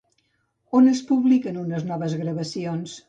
On 0.79 0.87
es 0.93 1.03
publiquen 1.11 1.59
unes 1.65 1.85
noves 1.91 2.17
gravacions? 2.23 2.97